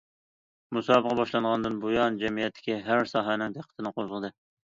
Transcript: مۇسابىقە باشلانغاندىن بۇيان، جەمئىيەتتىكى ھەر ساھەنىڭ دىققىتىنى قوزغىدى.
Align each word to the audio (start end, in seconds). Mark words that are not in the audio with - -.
مۇسابىقە 0.77 1.17
باشلانغاندىن 1.19 1.75
بۇيان، 1.83 2.17
جەمئىيەتتىكى 2.23 2.79
ھەر 2.89 3.05
ساھەنىڭ 3.13 3.55
دىققىتىنى 3.59 3.93
قوزغىدى. 4.01 4.35